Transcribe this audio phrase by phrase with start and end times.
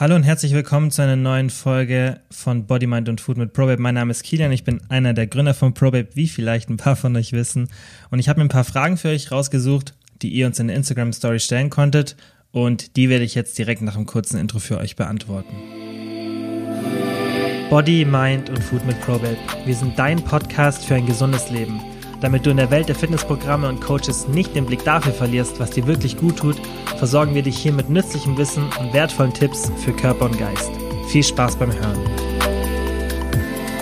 [0.00, 3.82] Hallo und herzlich willkommen zu einer neuen Folge von Body, Mind und Food mit ProBabe.
[3.82, 6.94] Mein Name ist Kilian, ich bin einer der Gründer von ProBabe, wie vielleicht ein paar
[6.94, 7.68] von euch wissen.
[8.08, 10.76] Und ich habe mir ein paar Fragen für euch rausgesucht, die ihr uns in der
[10.76, 12.14] Instagram Story stellen konntet.
[12.52, 15.56] Und die werde ich jetzt direkt nach einem kurzen Intro für euch beantworten.
[17.68, 19.36] Body, Mind und Food mit ProBabe.
[19.64, 21.80] Wir sind dein Podcast für ein gesundes Leben.
[22.20, 25.70] Damit du in der Welt der Fitnessprogramme und Coaches nicht den Blick dafür verlierst, was
[25.70, 26.56] dir wirklich gut tut,
[26.96, 30.70] versorgen wir dich hier mit nützlichem Wissen und wertvollen Tipps für Körper und Geist.
[31.08, 31.98] Viel Spaß beim Hören.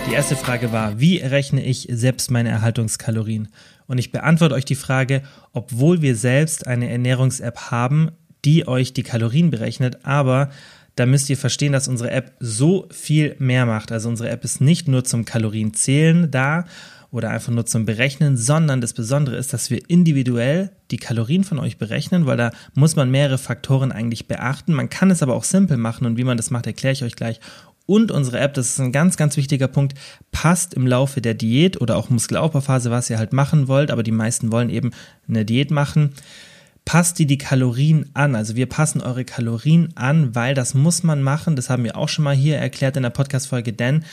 [0.07, 3.47] Die erste Frage war, wie errechne ich selbst meine Erhaltungskalorien?
[3.87, 5.23] Und ich beantworte euch die Frage,
[5.53, 8.11] obwohl wir selbst eine Ernährungs-App haben,
[8.45, 10.49] die euch die Kalorien berechnet, aber
[10.95, 13.91] da müsst ihr verstehen, dass unsere App so viel mehr macht.
[13.91, 16.65] Also unsere App ist nicht nur zum Kalorienzählen da
[17.11, 21.59] oder einfach nur zum Berechnen, sondern das Besondere ist, dass wir individuell die Kalorien von
[21.59, 24.73] euch berechnen, weil da muss man mehrere Faktoren eigentlich beachten.
[24.73, 27.15] Man kann es aber auch simpel machen und wie man das macht, erkläre ich euch
[27.15, 27.39] gleich.
[27.85, 29.97] Und unsere App, das ist ein ganz, ganz wichtiger Punkt,
[30.31, 34.11] passt im Laufe der Diät oder auch Muskelaufbauphase, was ihr halt machen wollt, aber die
[34.11, 34.91] meisten wollen eben
[35.27, 36.13] eine Diät machen
[36.87, 38.33] passt die die Kalorien an.
[38.33, 41.57] Also wir passen eure Kalorien an, weil das muss man machen.
[41.57, 44.05] Das haben wir auch schon mal hier erklärt in der Podcast-Folge, denn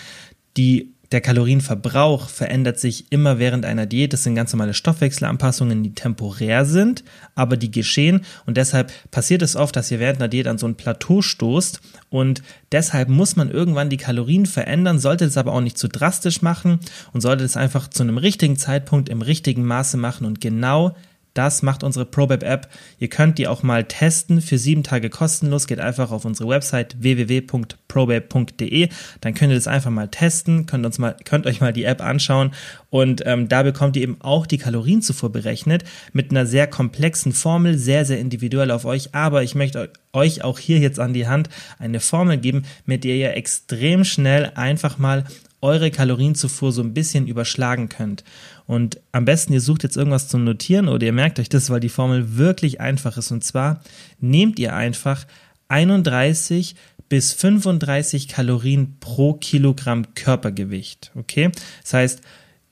[0.57, 4.13] die der Kalorienverbrauch verändert sich immer während einer Diät.
[4.13, 7.05] Das sind ganz normale Stoffwechselanpassungen, die temporär sind,
[7.37, 8.23] aber die geschehen.
[8.47, 11.81] Und deshalb passiert es oft, dass ihr während einer Diät an so ein Plateau stoßt.
[12.11, 12.43] Und
[12.73, 16.81] deshalb muss man irgendwann die Kalorien verändern, sollte es aber auch nicht zu drastisch machen
[17.13, 20.27] und sollte es einfach zu einem richtigen Zeitpunkt im richtigen Maße machen.
[20.27, 20.97] Und genau
[21.35, 22.69] das macht unsere ProBab App.
[22.99, 25.67] Ihr könnt die auch mal testen für sieben Tage kostenlos.
[25.67, 28.89] Geht einfach auf unsere Website www.probab.de.
[29.21, 32.01] Dann könnt ihr das einfach mal testen, könnt, uns mal, könnt euch mal die App
[32.01, 32.53] anschauen
[32.95, 35.83] und ähm, da bekommt ihr eben auch die Kalorienzufuhr berechnet
[36.13, 39.17] mit einer sehr komplexen Formel, sehr, sehr individuell auf euch.
[39.17, 41.49] Aber ich möchte euch auch hier jetzt an die Hand
[41.81, 45.25] eine Formel geben, mit der ihr extrem schnell einfach mal
[45.61, 48.23] eure Kalorienzufuhr so ein bisschen überschlagen könnt.
[48.67, 51.81] Und am besten, ihr sucht jetzt irgendwas zum Notieren oder ihr merkt euch das, weil
[51.81, 53.31] die Formel wirklich einfach ist.
[53.31, 53.81] Und zwar
[54.21, 55.27] nehmt ihr einfach
[55.69, 56.75] 31
[57.09, 61.13] bis 35 Kalorien pro Kilogramm Körpergewicht.
[61.15, 61.51] Okay?
[61.83, 62.21] Das heißt,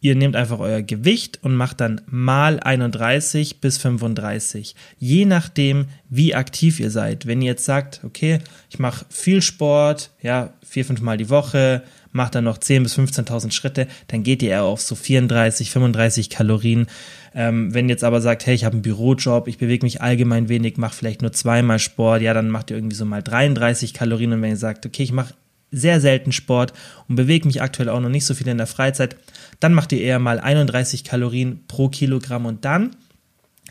[0.03, 4.75] ihr nehmt einfach euer Gewicht und macht dann mal 31 bis 35.
[4.99, 7.27] Je nachdem, wie aktiv ihr seid.
[7.27, 11.83] Wenn ihr jetzt sagt, okay, ich mache viel Sport, ja, vier, fünf Mal die Woche,
[12.11, 16.31] macht dann noch 10.000 bis 15.000 Schritte, dann geht ihr eher auf so 34, 35
[16.31, 16.89] Kalorien.
[17.35, 20.49] Ähm, wenn ihr jetzt aber sagt, hey, ich habe einen Bürojob, ich bewege mich allgemein
[20.49, 24.33] wenig, mache vielleicht nur zweimal Sport, ja, dann macht ihr irgendwie so mal 33 Kalorien.
[24.33, 25.35] Und wenn ihr sagt, okay, ich mache
[25.73, 26.73] sehr selten Sport
[27.09, 29.17] und bewege mich aktuell auch noch nicht so viel in der Freizeit,
[29.59, 32.95] dann macht ihr eher mal 31 Kalorien pro Kilogramm und dann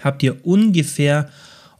[0.01, 1.29] habt ihr ungefähr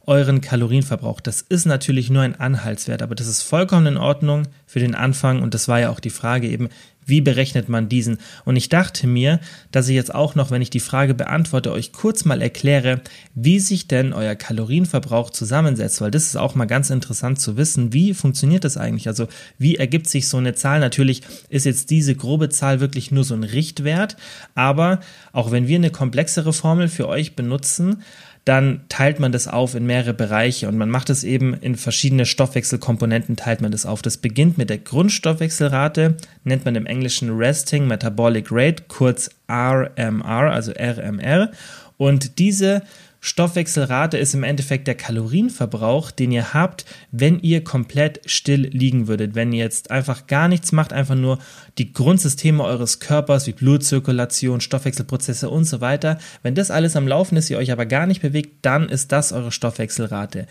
[0.06, 1.20] euren Kalorienverbrauch.
[1.20, 5.42] Das ist natürlich nur ein Anhaltswert, aber das ist vollkommen in Ordnung für den Anfang
[5.42, 6.68] und das war ja auch die Frage eben,
[7.04, 8.18] wie berechnet man diesen?
[8.44, 9.40] Und ich dachte mir,
[9.70, 13.00] dass ich jetzt auch noch, wenn ich die Frage beantworte, euch kurz mal erkläre,
[13.34, 17.92] wie sich denn euer Kalorienverbrauch zusammensetzt, weil das ist auch mal ganz interessant zu wissen,
[17.92, 19.08] wie funktioniert das eigentlich?
[19.08, 19.26] Also
[19.58, 20.80] wie ergibt sich so eine Zahl?
[20.80, 24.16] Natürlich ist jetzt diese grobe Zahl wirklich nur so ein Richtwert,
[24.54, 25.00] aber
[25.32, 28.02] auch wenn wir eine komplexere Formel für euch benutzen,
[28.44, 32.26] dann teilt man das auf in mehrere Bereiche und man macht es eben in verschiedene
[32.26, 34.02] Stoffwechselkomponenten, teilt man das auf.
[34.02, 40.72] Das beginnt mit der Grundstoffwechselrate, nennt man im Englischen Resting Metabolic Rate, kurz RMR, also
[40.72, 41.52] RMR.
[41.98, 42.82] Und diese
[43.24, 49.36] Stoffwechselrate ist im Endeffekt der Kalorienverbrauch, den ihr habt, wenn ihr komplett still liegen würdet.
[49.36, 51.38] Wenn ihr jetzt einfach gar nichts macht, einfach nur
[51.78, 56.18] die Grundsysteme eures Körpers wie Blutzirkulation, Stoffwechselprozesse und so weiter.
[56.42, 59.30] Wenn das alles am Laufen ist, ihr euch aber gar nicht bewegt, dann ist das
[59.30, 60.48] eure Stoffwechselrate.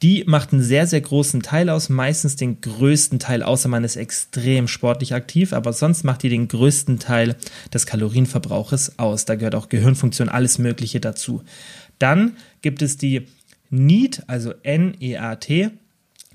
[0.00, 3.96] Die macht einen sehr, sehr großen Teil aus, meistens den größten Teil, außer man ist
[3.96, 7.36] extrem sportlich aktiv, aber sonst macht die den größten Teil
[7.72, 9.26] des Kalorienverbrauches aus.
[9.26, 11.42] Da gehört auch Gehirnfunktion, alles Mögliche dazu.
[11.98, 13.26] Dann gibt es die
[13.70, 15.70] NEAT, also N-E-A-T,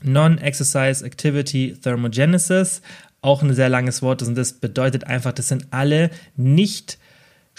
[0.03, 2.81] Non-Exercise Activity Thermogenesis,
[3.21, 6.97] auch ein sehr langes Wort und das bedeutet einfach, das sind alle nicht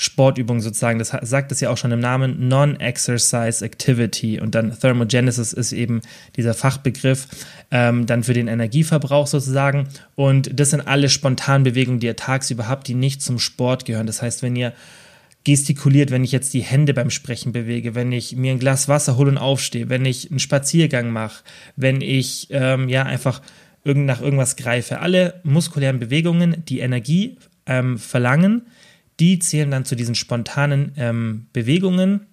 [0.01, 0.99] Sportübungen sozusagen.
[0.99, 4.41] Das sagt es ja auch schon im Namen Non-Exercise Activity.
[4.41, 6.01] Und dann Thermogenesis ist eben
[6.37, 7.29] dieser Fachbegriff
[7.71, 9.89] ähm, dann für den Energieverbrauch sozusagen.
[10.15, 14.07] Und das sind alle Spontanbewegungen, die ihr tagsüber habt, die nicht zum Sport gehören.
[14.07, 14.73] Das heißt, wenn ihr
[15.45, 19.17] gestikuliert, wenn ich jetzt die Hände beim Sprechen bewege, wenn ich mir ein Glas Wasser
[19.17, 21.45] hole und aufstehe, wenn ich einen Spaziergang mache,
[21.77, 23.41] wenn ich ähm, ja einfach
[23.83, 25.01] irgend nach irgendwas greife.
[25.01, 28.67] Alle muskulären Bewegungen, die Energie ähm, verlangen,
[29.19, 32.27] die zählen dann zu diesen spontanen ähm, Bewegungen.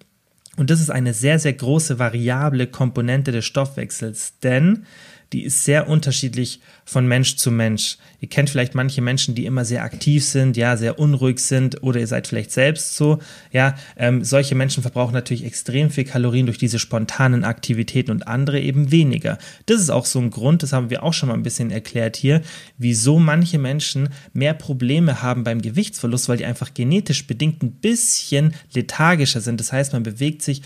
[0.56, 4.84] Und das ist eine sehr, sehr große variable Komponente des Stoffwechsels, denn
[5.32, 7.98] die ist sehr unterschiedlich von Mensch zu Mensch.
[8.20, 12.00] Ihr kennt vielleicht manche Menschen, die immer sehr aktiv sind, ja, sehr unruhig sind oder
[12.00, 13.18] ihr seid vielleicht selbst so.
[13.52, 18.60] Ja, ähm, solche Menschen verbrauchen natürlich extrem viel Kalorien durch diese spontanen Aktivitäten und andere
[18.60, 19.36] eben weniger.
[19.66, 22.16] Das ist auch so ein Grund, das haben wir auch schon mal ein bisschen erklärt
[22.16, 22.40] hier,
[22.78, 28.54] wieso manche Menschen mehr Probleme haben beim Gewichtsverlust, weil die einfach genetisch bedingt ein bisschen
[28.72, 29.60] lethargischer sind.
[29.60, 30.62] Das heißt, man bewegt sich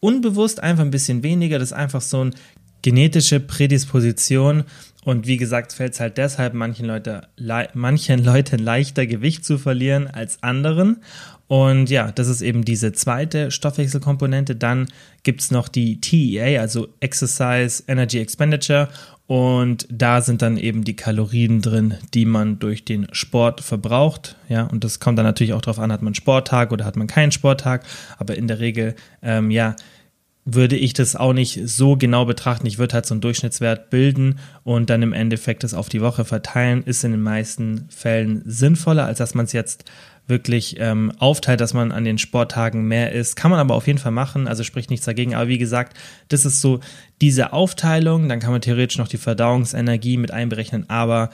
[0.00, 1.58] unbewusst einfach ein bisschen weniger.
[1.58, 2.30] Das ist einfach so eine
[2.86, 4.62] genetische Prädisposition.
[5.04, 7.22] Und wie gesagt, fällt es halt deshalb manchen, Leute,
[7.74, 10.98] manchen Leuten leichter, Gewicht zu verlieren als anderen.
[11.48, 14.54] Und ja, das ist eben diese zweite Stoffwechselkomponente.
[14.54, 14.86] Dann
[15.24, 18.88] gibt es noch die TEA, also Exercise Energy Expenditure.
[19.26, 24.36] Und da sind dann eben die Kalorien drin, die man durch den Sport verbraucht.
[24.48, 26.94] Ja, und das kommt dann natürlich auch darauf an, hat man einen Sporttag oder hat
[26.94, 27.84] man keinen Sporttag.
[28.16, 29.74] Aber in der Regel, ähm, ja,
[30.48, 32.66] würde ich das auch nicht so genau betrachten.
[32.66, 36.24] Ich würde halt so einen Durchschnittswert bilden und dann im Endeffekt das auf die Woche
[36.24, 36.84] verteilen.
[36.84, 39.84] Ist in den meisten Fällen sinnvoller, als dass man es jetzt
[40.28, 43.34] wirklich ähm, aufteilt, dass man an den Sporttagen mehr isst.
[43.34, 45.34] Kann man aber auf jeden Fall machen, also spricht nichts dagegen.
[45.34, 45.96] Aber wie gesagt,
[46.28, 46.78] das ist so
[47.20, 48.28] diese Aufteilung.
[48.28, 51.30] Dann kann man theoretisch noch die Verdauungsenergie mit einberechnen, aber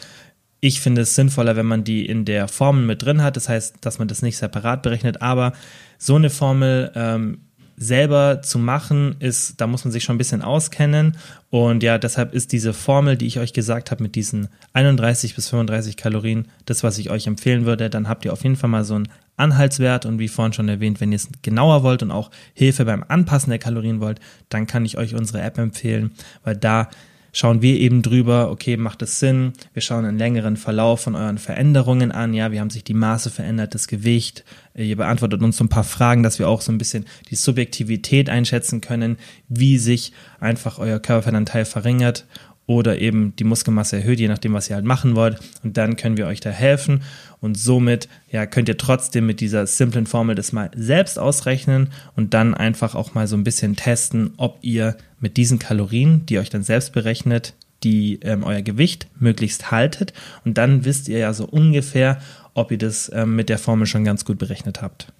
[0.60, 3.36] ich finde es sinnvoller, wenn man die in der Formel mit drin hat.
[3.36, 5.52] Das heißt, dass man das nicht separat berechnet, aber
[5.98, 7.40] so eine Formel ähm,
[7.76, 11.16] selber zu machen, ist, da muss man sich schon ein bisschen auskennen.
[11.50, 15.48] Und ja, deshalb ist diese Formel, die ich euch gesagt habe, mit diesen 31 bis
[15.48, 17.90] 35 Kalorien, das, was ich euch empfehlen würde.
[17.90, 20.06] Dann habt ihr auf jeden Fall mal so einen Anhaltswert.
[20.06, 23.50] Und wie vorhin schon erwähnt, wenn ihr es genauer wollt und auch Hilfe beim Anpassen
[23.50, 26.12] der Kalorien wollt, dann kann ich euch unsere App empfehlen,
[26.44, 26.88] weil da
[27.32, 29.54] schauen wir eben drüber, okay, macht es Sinn?
[29.72, 32.34] Wir schauen einen längeren Verlauf von euren Veränderungen an.
[32.34, 34.44] Ja, wie haben sich die Maße verändert, das Gewicht?
[34.74, 38.30] Ihr beantwortet uns so ein paar Fragen, dass wir auch so ein bisschen die Subjektivität
[38.30, 39.16] einschätzen können,
[39.48, 42.26] wie sich einfach euer Körperfettanteil verringert
[42.72, 45.38] oder eben die Muskelmasse erhöht, je nachdem, was ihr halt machen wollt.
[45.62, 47.02] Und dann können wir euch da helfen.
[47.40, 52.34] Und somit ja, könnt ihr trotzdem mit dieser simplen Formel das mal selbst ausrechnen und
[52.34, 56.50] dann einfach auch mal so ein bisschen testen, ob ihr mit diesen Kalorien, die euch
[56.50, 57.54] dann selbst berechnet,
[57.84, 60.12] die ähm, euer Gewicht möglichst haltet.
[60.44, 62.18] Und dann wisst ihr ja so ungefähr,
[62.54, 65.12] ob ihr das ähm, mit der Formel schon ganz gut berechnet habt.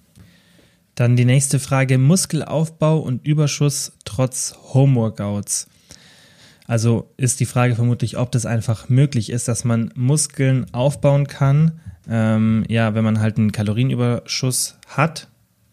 [0.95, 5.67] Dann die nächste Frage: Muskelaufbau und Überschuss trotz Homeworkouts.
[6.67, 11.79] Also ist die Frage vermutlich, ob das einfach möglich ist, dass man Muskeln aufbauen kann,
[12.09, 15.27] ähm, ja, wenn man halt einen Kalorienüberschuss hat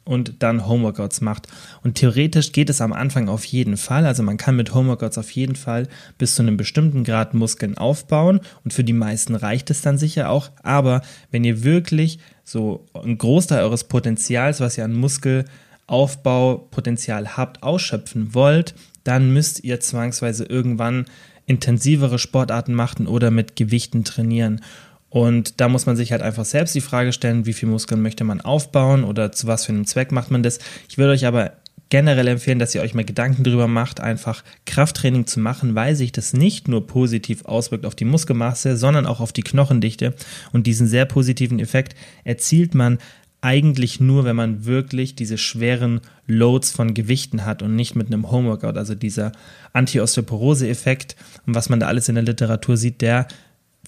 [0.05, 1.47] und dann Homeworkouts macht.
[1.85, 4.05] Und theoretisch geht es am Anfang auf jeden Fall.
[4.07, 5.87] Also man kann mit Homeworkouts auf jeden Fall
[6.19, 10.31] bis zu einem bestimmten Grad Muskeln aufbauen und für die meisten reicht es dann sicher
[10.31, 10.51] auch.
[10.63, 18.35] Aber wenn ihr wirklich so einen Großteil eures Potenzials, was ihr an Muskelaufbaupotenzial habt, ausschöpfen
[18.35, 18.75] wollt,
[19.05, 21.07] dann müsst ihr zwangsweise irgendwann
[21.47, 24.61] intensivere Sportarten machen oder mit Gewichten trainieren.
[25.09, 28.23] Und da muss man sich halt einfach selbst die Frage stellen, wie viel Muskeln möchte
[28.23, 30.61] man aufbauen oder zu was für einem Zweck macht man das.
[30.89, 31.53] Ich würde euch aber
[31.91, 36.13] generell empfehlen, dass ihr euch mal Gedanken darüber macht, einfach Krafttraining zu machen, weil sich
[36.13, 40.15] das nicht nur positiv auswirkt auf die Muskelmasse, sondern auch auf die Knochendichte.
[40.53, 42.99] Und diesen sehr positiven Effekt erzielt man
[43.43, 48.31] eigentlich nur, wenn man wirklich diese schweren Loads von Gewichten hat und nicht mit einem
[48.31, 48.77] Homeworkout.
[48.77, 49.33] Also dieser
[49.73, 51.17] Anti-Osteoporose-Effekt
[51.47, 53.27] und was man da alles in der Literatur sieht, der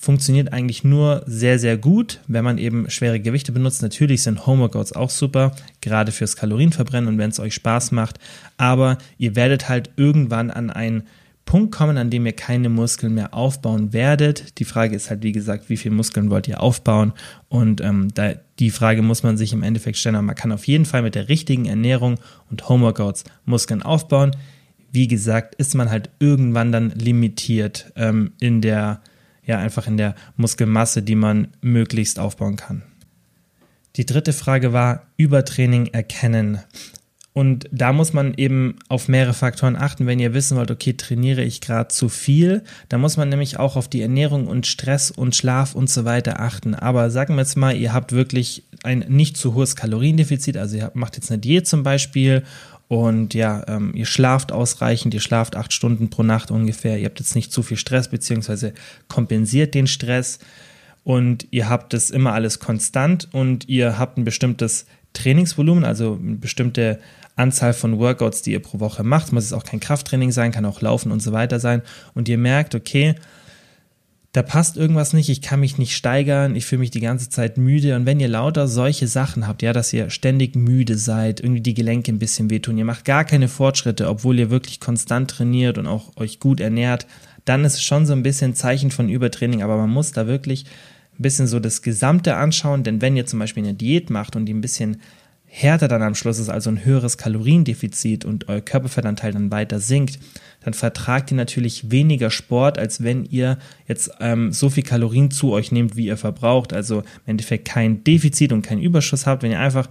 [0.00, 3.82] funktioniert eigentlich nur sehr, sehr gut, wenn man eben schwere Gewichte benutzt.
[3.82, 8.18] Natürlich sind Homeworkouts auch super, gerade fürs Kalorienverbrennen und wenn es euch Spaß macht.
[8.56, 11.04] Aber ihr werdet halt irgendwann an einen
[11.44, 14.58] Punkt kommen, an dem ihr keine Muskeln mehr aufbauen werdet.
[14.58, 17.12] Die Frage ist halt, wie gesagt, wie viele Muskeln wollt ihr aufbauen?
[17.48, 20.14] Und ähm, da, die Frage muss man sich im Endeffekt stellen.
[20.14, 22.18] Aber man kann auf jeden Fall mit der richtigen Ernährung
[22.50, 24.36] und Homeworkouts Muskeln aufbauen.
[24.90, 29.00] Wie gesagt, ist man halt irgendwann dann limitiert ähm, in der,
[29.44, 32.82] ja, einfach in der Muskelmasse, die man möglichst aufbauen kann.
[33.96, 36.60] Die dritte Frage war Übertraining erkennen.
[37.34, 41.42] Und da muss man eben auf mehrere Faktoren achten, wenn ihr wissen wollt, okay, trainiere
[41.42, 45.34] ich gerade zu viel, da muss man nämlich auch auf die Ernährung und Stress und
[45.34, 46.74] Schlaf und so weiter achten.
[46.74, 50.90] Aber sagen wir jetzt mal, ihr habt wirklich ein nicht zu hohes Kaloriendefizit, also ihr
[50.92, 52.42] macht jetzt eine Diät zum Beispiel
[52.88, 57.20] und ja, ähm, ihr schlaft ausreichend, ihr schlaft acht Stunden pro Nacht ungefähr, ihr habt
[57.20, 58.74] jetzt nicht zu viel Stress, beziehungsweise
[59.08, 60.38] kompensiert den Stress
[61.02, 64.84] und ihr habt das immer alles konstant und ihr habt ein bestimmtes
[65.14, 66.98] Trainingsvolumen, also eine bestimmte
[67.36, 69.32] Anzahl von Workouts, die ihr pro Woche macht.
[69.32, 71.82] Muss es auch kein Krafttraining sein, kann auch Laufen und so weiter sein.
[72.14, 73.14] Und ihr merkt, okay,
[74.32, 77.58] da passt irgendwas nicht, ich kann mich nicht steigern, ich fühle mich die ganze Zeit
[77.58, 77.96] müde.
[77.96, 81.74] Und wenn ihr lauter solche Sachen habt, ja, dass ihr ständig müde seid, irgendwie die
[81.74, 85.86] Gelenke ein bisschen wehtun, ihr macht gar keine Fortschritte, obwohl ihr wirklich konstant trainiert und
[85.86, 87.06] auch euch gut ernährt,
[87.44, 90.64] dann ist es schon so ein bisschen Zeichen von Übertraining, aber man muss da wirklich
[91.18, 94.46] ein bisschen so das Gesamte anschauen, denn wenn ihr zum Beispiel eine Diät macht und
[94.46, 95.02] die ein bisschen
[95.54, 100.18] härter dann am Schluss ist, also ein höheres Kaloriendefizit und euer Körperfettanteil dann weiter sinkt,
[100.64, 105.52] dann vertragt ihr natürlich weniger Sport, als wenn ihr jetzt ähm, so viel Kalorien zu
[105.52, 106.72] euch nehmt, wie ihr verbraucht.
[106.72, 109.90] Also im Endeffekt kein Defizit und kein Überschuss habt, wenn ihr einfach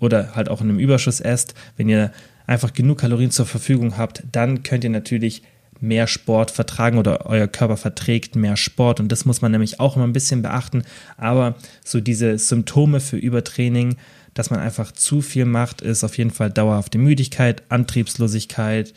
[0.00, 2.10] oder halt auch in einem Überschuss esst, wenn ihr
[2.48, 5.42] einfach genug Kalorien zur Verfügung habt, dann könnt ihr natürlich
[5.78, 9.94] mehr Sport vertragen oder euer Körper verträgt mehr Sport und das muss man nämlich auch
[9.94, 10.82] immer ein bisschen beachten.
[11.16, 13.96] Aber so diese Symptome für Übertraining,
[14.38, 18.94] dass man einfach zu viel macht, ist auf jeden Fall dauerhafte Müdigkeit, Antriebslosigkeit,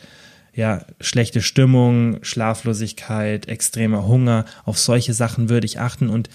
[0.54, 4.44] ja, schlechte Stimmung, Schlaflosigkeit, extremer Hunger.
[4.64, 6.28] Auf solche Sachen würde ich achten und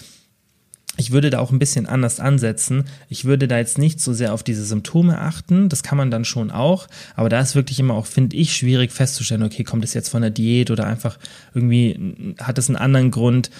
[0.98, 2.84] ich würde da auch ein bisschen anders ansetzen.
[3.08, 5.68] Ich würde da jetzt nicht so sehr auf diese Symptome achten.
[5.68, 6.86] Das kann man dann schon auch.
[7.14, 10.22] Aber da ist wirklich immer auch, finde ich, schwierig festzustellen, okay, kommt es jetzt von
[10.22, 11.18] der Diät oder einfach
[11.54, 13.50] irgendwie hat es einen anderen Grund.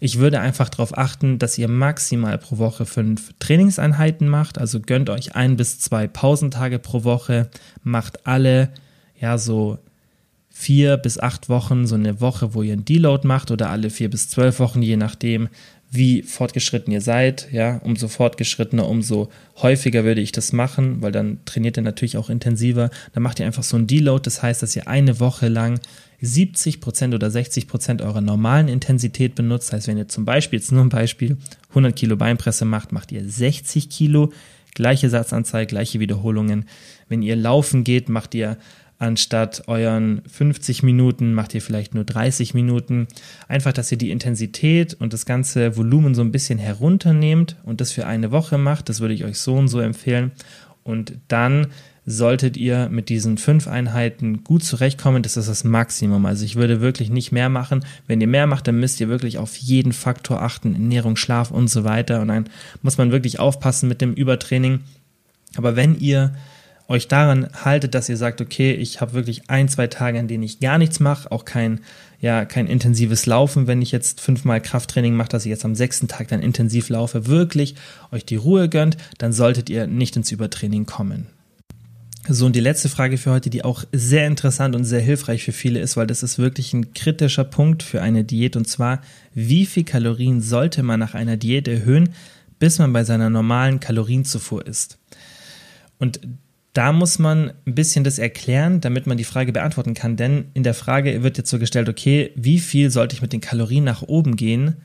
[0.00, 4.58] Ich würde einfach darauf achten, dass ihr maximal pro Woche fünf Trainingseinheiten macht.
[4.58, 7.48] Also gönnt euch ein bis zwei Pausentage pro Woche,
[7.82, 8.70] macht alle,
[9.20, 9.78] ja, so
[10.56, 14.08] vier bis acht Wochen so eine Woche, wo ihr einen Deload macht oder alle vier
[14.08, 15.48] bis zwölf Wochen, je nachdem,
[15.94, 17.48] wie fortgeschritten ihr seid.
[17.52, 19.30] Ja, umso fortgeschrittener, umso
[19.62, 22.90] häufiger würde ich das machen, weil dann trainiert ihr natürlich auch intensiver.
[23.12, 25.80] Dann macht ihr einfach so einen Deload, das heißt, dass ihr eine Woche lang
[26.20, 29.68] 70 Prozent oder 60 Prozent eurer normalen Intensität benutzt.
[29.68, 31.36] Das heißt, wenn ihr zum Beispiel, jetzt nur ein Beispiel,
[31.70, 34.32] 100 Kilo Beinpresse macht, macht ihr 60 Kilo,
[34.74, 36.66] gleiche Satzanzahl, gleiche Wiederholungen.
[37.08, 38.56] Wenn ihr laufen geht, macht ihr
[39.04, 43.06] anstatt euren 50 Minuten macht ihr vielleicht nur 30 Minuten.
[43.48, 47.92] Einfach, dass ihr die Intensität und das ganze Volumen so ein bisschen herunternehmt und das
[47.92, 48.88] für eine Woche macht.
[48.88, 50.32] Das würde ich euch so und so empfehlen.
[50.82, 51.68] Und dann
[52.06, 55.22] solltet ihr mit diesen fünf Einheiten gut zurechtkommen.
[55.22, 56.26] Das ist das Maximum.
[56.26, 57.84] Also ich würde wirklich nicht mehr machen.
[58.06, 60.74] Wenn ihr mehr macht, dann müsst ihr wirklich auf jeden Faktor achten.
[60.74, 62.20] Ernährung, Schlaf und so weiter.
[62.20, 62.44] Und dann
[62.82, 64.80] muss man wirklich aufpassen mit dem Übertraining.
[65.56, 66.34] Aber wenn ihr
[66.88, 70.42] euch daran haltet, dass ihr sagt, okay, ich habe wirklich ein, zwei Tage, an denen
[70.42, 71.80] ich gar nichts mache, auch kein,
[72.20, 76.08] ja, kein intensives Laufen, wenn ich jetzt fünfmal Krafttraining mache, dass ich jetzt am sechsten
[76.08, 77.74] Tag dann intensiv laufe, wirklich
[78.12, 81.28] euch die Ruhe gönnt, dann solltet ihr nicht ins Übertraining kommen.
[82.26, 85.52] So, und die letzte Frage für heute, die auch sehr interessant und sehr hilfreich für
[85.52, 89.02] viele ist, weil das ist wirklich ein kritischer Punkt für eine Diät, und zwar,
[89.34, 92.14] wie viel Kalorien sollte man nach einer Diät erhöhen,
[92.58, 94.96] bis man bei seiner normalen Kalorienzufuhr ist?
[95.98, 96.20] Und
[96.74, 100.16] da muss man ein bisschen das erklären, damit man die Frage beantworten kann.
[100.16, 103.40] Denn in der Frage wird jetzt so gestellt, okay, wie viel sollte ich mit den
[103.40, 104.76] Kalorien nach oben gehen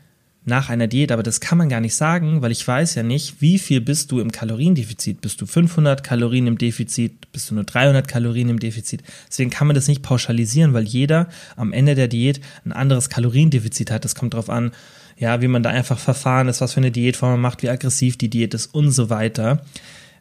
[0.45, 1.11] nach einer Diät?
[1.11, 4.11] Aber das kann man gar nicht sagen, weil ich weiß ja nicht, wie viel bist
[4.11, 5.21] du im Kaloriendefizit?
[5.21, 7.31] Bist du 500 Kalorien im Defizit?
[7.31, 9.01] Bist du nur 300 Kalorien im Defizit?
[9.27, 13.89] Deswegen kann man das nicht pauschalisieren, weil jeder am Ende der Diät ein anderes Kaloriendefizit
[13.89, 14.05] hat.
[14.05, 14.73] Das kommt darauf an,
[15.17, 18.15] ja, wie man da einfach verfahren ist, was für eine Diätform man macht, wie aggressiv
[18.15, 19.63] die Diät ist und so weiter.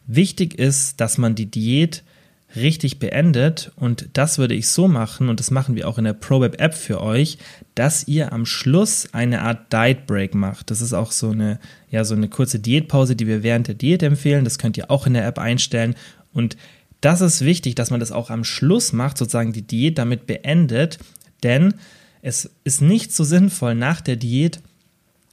[0.08, 2.02] Wichtig ist, dass man die Diät
[2.56, 6.14] richtig beendet und das würde ich so machen und das machen wir auch in der
[6.14, 7.36] ProWeb App für euch,
[7.74, 10.70] dass ihr am Schluss eine Art Diet Break macht.
[10.70, 11.60] Das ist auch so eine
[11.90, 14.44] ja so eine kurze Diätpause, die wir während der Diät empfehlen.
[14.44, 15.94] Das könnt ihr auch in der App einstellen
[16.32, 16.56] und
[17.02, 20.98] das ist wichtig, dass man das auch am Schluss macht, sozusagen die Diät damit beendet,
[21.42, 21.74] denn
[22.22, 24.60] es ist nicht so sinnvoll nach der Diät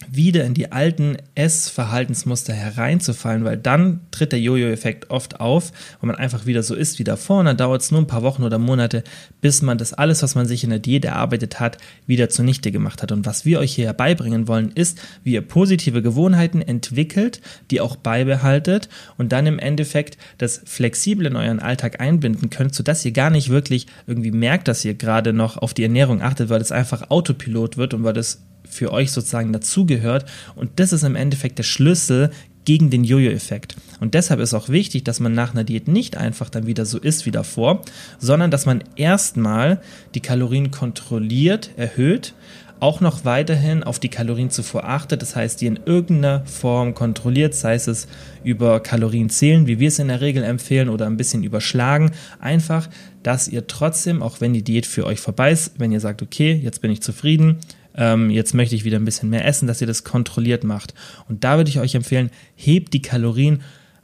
[0.09, 6.15] wieder in die alten Essverhaltensmuster hereinzufallen, weil dann tritt der Jojo-Effekt oft auf, wo man
[6.15, 8.59] einfach wieder so ist wie davor und dann dauert es nur ein paar Wochen oder
[8.59, 9.03] Monate,
[9.41, 13.01] bis man das alles, was man sich in der Diät erarbeitet hat, wieder zunichte gemacht
[13.01, 13.11] hat.
[13.11, 17.95] Und was wir euch hier beibringen wollen, ist, wie ihr positive Gewohnheiten entwickelt, die auch
[17.95, 23.29] beibehaltet und dann im Endeffekt das flexibel in euren Alltag einbinden könnt, sodass ihr gar
[23.29, 27.09] nicht wirklich irgendwie merkt, dass ihr gerade noch auf die Ernährung achtet, weil es einfach
[27.09, 30.25] Autopilot wird und weil das für euch sozusagen dazugehört.
[30.55, 32.31] Und das ist im Endeffekt der Schlüssel
[32.65, 33.75] gegen den Jojo-Effekt.
[34.00, 36.98] Und deshalb ist auch wichtig, dass man nach einer Diät nicht einfach dann wieder so
[36.98, 37.81] ist wie davor,
[38.19, 39.81] sondern dass man erstmal
[40.15, 42.34] die Kalorien kontrolliert, erhöht,
[42.79, 47.75] auch noch weiterhin auf die Kalorienzufuhr achtet, das heißt, die in irgendeiner Form kontrolliert, sei
[47.75, 48.07] es
[48.43, 52.89] über Kalorienzählen, wie wir es in der Regel empfehlen, oder ein bisschen überschlagen, einfach,
[53.24, 56.53] dass ihr trotzdem, auch wenn die Diät für euch vorbei ist, wenn ihr sagt, okay,
[56.62, 57.60] jetzt bin ich zufrieden,
[57.95, 60.93] ähm, jetzt möchte ich wieder ein bisschen mehr essen, dass ihr das kontrolliert macht.
[61.27, 63.61] Und da würde ich euch empfehlen, hebt die Kalorien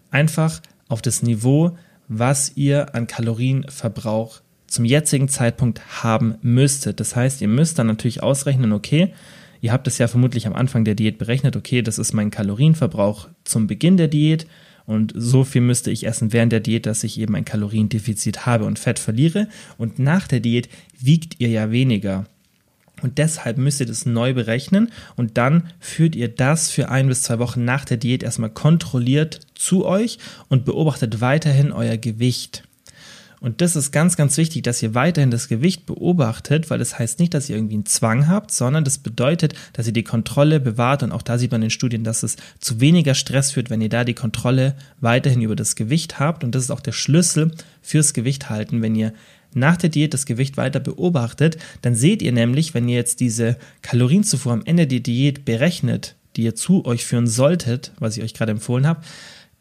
[0.10, 7.00] einfach auf das Niveau, was ihr an Kalorienverbrauch zum jetzigen Zeitpunkt haben müsstet.
[7.00, 9.14] Das heißt, ihr müsst dann natürlich ausrechnen, okay,
[9.60, 13.28] ihr habt es ja vermutlich am Anfang der Diät berechnet, okay, das ist mein Kalorienverbrauch
[13.44, 14.48] zum Beginn der Diät
[14.86, 18.66] und so viel müsste ich essen während der Diät, dass ich eben ein Kaloriendefizit habe
[18.66, 19.48] und Fett verliere.
[19.78, 20.70] Und nach der Diät
[21.00, 22.26] wiegt ihr ja weniger.
[23.02, 27.24] Und deshalb müsst ihr das neu berechnen und dann führt ihr das für ein bis
[27.24, 32.64] zwei Wochen nach der Diät erstmal kontrolliert zu euch und beobachtet weiterhin euer Gewicht.
[33.42, 37.20] Und das ist ganz, ganz wichtig, dass ihr weiterhin das Gewicht beobachtet, weil das heißt
[37.20, 41.02] nicht, dass ihr irgendwie einen Zwang habt, sondern das bedeutet, dass ihr die Kontrolle bewahrt.
[41.02, 43.90] Und auch da sieht man in Studien, dass es zu weniger Stress führt, wenn ihr
[43.90, 46.44] da die Kontrolle weiterhin über das Gewicht habt.
[46.44, 48.84] Und das ist auch der Schlüssel fürs Gewicht halten.
[48.84, 49.12] Wenn ihr
[49.54, 53.58] nach der Diät das Gewicht weiter beobachtet, dann seht ihr nämlich, wenn ihr jetzt diese
[53.82, 58.34] Kalorienzufuhr am Ende der Diät berechnet, die ihr zu euch führen solltet, was ich euch
[58.34, 59.02] gerade empfohlen habe,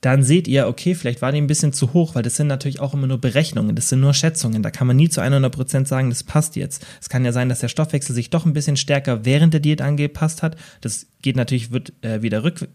[0.00, 2.80] dann seht ihr, okay, vielleicht war die ein bisschen zu hoch, weil das sind natürlich
[2.80, 4.62] auch immer nur Berechnungen, das sind nur Schätzungen.
[4.62, 6.86] Da kann man nie zu 100 Prozent sagen, das passt jetzt.
[7.02, 9.82] Es kann ja sein, dass der Stoffwechsel sich doch ein bisschen stärker während der Diät
[9.82, 10.56] angepasst hat.
[10.80, 12.66] Das geht natürlich, wird äh, wieder rück,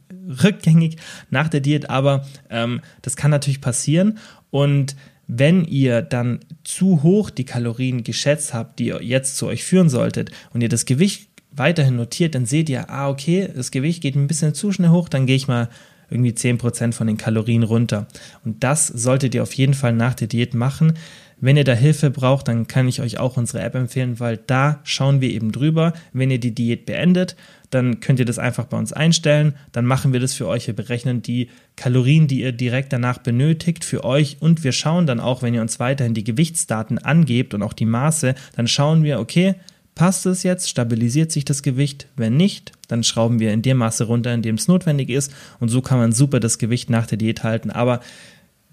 [0.44, 0.98] rückgängig
[1.32, 4.20] nach der Diät, aber ähm, das kann natürlich passieren.
[4.52, 4.96] Und
[5.28, 9.90] wenn ihr dann zu hoch die Kalorien geschätzt habt, die ihr jetzt zu euch führen
[9.90, 14.16] solltet und ihr das Gewicht weiterhin notiert, dann seht ihr, ah, okay, das Gewicht geht
[14.16, 15.70] ein bisschen zu schnell hoch, dann gehe ich mal
[16.10, 18.08] irgendwie 10% von den Kalorien runter.
[18.44, 20.94] Und das solltet ihr auf jeden Fall nach der Diät machen.
[21.42, 24.80] Wenn ihr da Hilfe braucht, dann kann ich euch auch unsere App empfehlen, weil da
[24.84, 25.94] schauen wir eben drüber.
[26.14, 27.36] Wenn ihr die Diät beendet,
[27.70, 29.56] dann könnt ihr das einfach bei uns einstellen.
[29.74, 30.68] Dann machen wir das für euch.
[30.68, 34.38] Wir berechnen die Kalorien, die ihr direkt danach benötigt für euch.
[34.40, 37.86] Und wir schauen dann auch, wenn ihr uns weiterhin die Gewichtsdaten angebt und auch die
[37.86, 39.56] Maße, dann schauen wir, okay,
[39.96, 40.70] Passt es jetzt?
[40.70, 42.08] Stabilisiert sich das Gewicht?
[42.18, 45.34] Wenn nicht, dann schrauben wir in dem Maße runter, in dem es notwendig ist.
[45.62, 47.72] Und so kann man super das Gewicht nach der Diät halten.
[47.72, 48.02] Aber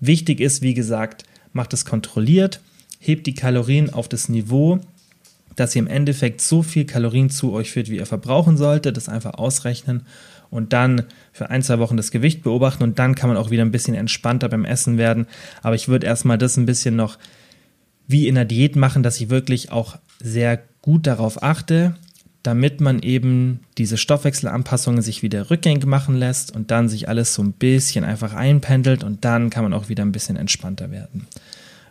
[0.00, 2.60] wichtig ist, wie gesagt, macht es kontrolliert,
[2.98, 4.80] hebt die Kalorien auf das Niveau,
[5.56, 8.96] dass ihr im Endeffekt so viel Kalorien zu euch führt, wie ihr verbrauchen solltet.
[8.96, 10.06] Das einfach ausrechnen
[10.50, 13.64] und dann für ein, zwei Wochen das Gewicht beobachten und dann kann man auch wieder
[13.64, 15.26] ein bisschen entspannter beim Essen werden.
[15.62, 17.18] Aber ich würde erstmal das ein bisschen noch
[18.06, 21.94] wie in der Diät machen, dass ich wirklich auch sehr gut darauf achte,
[22.42, 27.42] damit man eben diese Stoffwechselanpassungen sich wieder rückgängig machen lässt und dann sich alles so
[27.42, 31.26] ein bisschen einfach einpendelt und dann kann man auch wieder ein bisschen entspannter werden.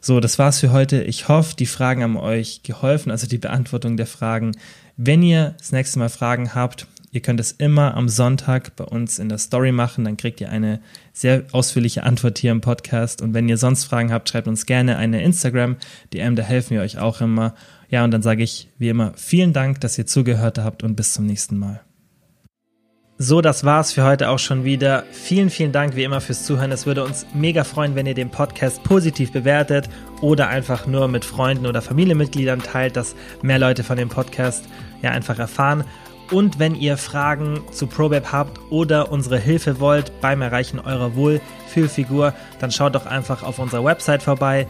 [0.02, 1.04] So, das war's für heute.
[1.04, 4.54] Ich hoffe, die Fragen haben euch geholfen, also die Beantwortung der Fragen.
[4.98, 9.20] Wenn ihr das nächste Mal Fragen habt, Ihr könnt es immer am Sonntag bei uns
[9.20, 10.80] in der Story machen, dann kriegt ihr eine
[11.12, 13.22] sehr ausführliche Antwort hier im Podcast.
[13.22, 17.00] Und wenn ihr sonst Fragen habt, schreibt uns gerne eine Instagram-DM, da helfen wir euch
[17.00, 17.54] auch immer.
[17.92, 21.14] Ja, und dann sage ich wie immer vielen Dank, dass ihr zugehört habt und bis
[21.14, 21.82] zum nächsten Mal.
[23.18, 25.04] So, das war's für heute auch schon wieder.
[25.12, 26.72] Vielen, vielen Dank wie immer fürs Zuhören.
[26.72, 29.90] Es würde uns mega freuen, wenn ihr den Podcast positiv bewertet
[30.22, 34.66] oder einfach nur mit Freunden oder Familienmitgliedern teilt, dass mehr Leute von dem Podcast
[35.04, 35.84] ja einfach erfahren.
[36.32, 42.34] Und wenn ihr Fragen zu ProBabe habt oder unsere Hilfe wollt beim Erreichen eurer Wohlfühlfigur,
[42.60, 44.66] dann schaut doch einfach auf unserer Website vorbei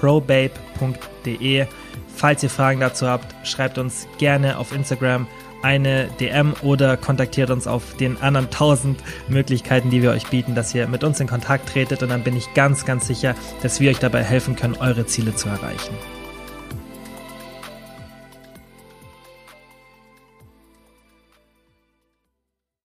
[0.00, 1.66] www.probabe.de.
[2.14, 5.26] Falls ihr Fragen dazu habt, schreibt uns gerne auf Instagram
[5.62, 10.74] eine DM oder kontaktiert uns auf den anderen tausend Möglichkeiten, die wir euch bieten, dass
[10.74, 13.90] ihr mit uns in Kontakt tretet und dann bin ich ganz, ganz sicher, dass wir
[13.90, 15.94] euch dabei helfen können, eure Ziele zu erreichen.